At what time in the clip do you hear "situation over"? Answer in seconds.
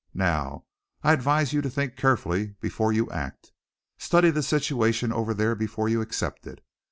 4.41-5.31